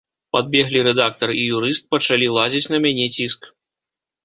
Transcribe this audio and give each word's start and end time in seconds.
Падбеглі 0.35 0.79
рэдактар 0.87 1.29
і 1.35 1.43
юрыст, 1.59 1.85
пачалі 1.97 2.31
ладзіць 2.39 2.71
на 2.75 2.83
мяне 2.89 3.07
ціск. 3.19 3.41